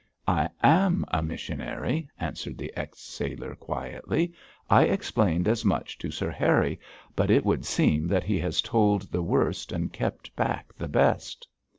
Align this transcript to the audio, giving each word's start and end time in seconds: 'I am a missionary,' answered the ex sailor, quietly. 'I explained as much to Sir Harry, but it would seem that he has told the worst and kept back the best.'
'I 0.27 0.49
am 0.63 1.05
a 1.09 1.21
missionary,' 1.21 2.09
answered 2.19 2.57
the 2.57 2.73
ex 2.75 2.99
sailor, 3.01 3.53
quietly. 3.53 4.33
'I 4.67 4.85
explained 4.85 5.47
as 5.47 5.63
much 5.63 5.95
to 5.99 6.09
Sir 6.09 6.31
Harry, 6.31 6.79
but 7.15 7.29
it 7.29 7.45
would 7.45 7.65
seem 7.65 8.07
that 8.07 8.23
he 8.23 8.39
has 8.39 8.63
told 8.63 9.11
the 9.11 9.21
worst 9.21 9.71
and 9.71 9.93
kept 9.93 10.35
back 10.35 10.73
the 10.75 10.87
best.' 10.89 11.47